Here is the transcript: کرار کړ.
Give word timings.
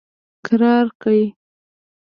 کرار 0.45 0.87
کړ. 1.01 1.17